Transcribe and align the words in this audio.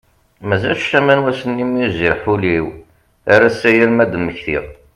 Mazal 0.47 0.77
ccama 0.81 1.13
n 1.17 1.23
wass-nni 1.23 1.65
mi 1.67 1.85
tejreḥ 1.91 2.21
ul-iw 2.33 2.67
ar 3.33 3.41
ass-a 3.47 3.69
yal 3.77 3.91
mi 3.93 4.01
ad 4.03 4.09
d-mmektiɣ. 4.11 4.65